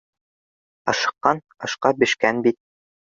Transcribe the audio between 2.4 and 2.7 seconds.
бит.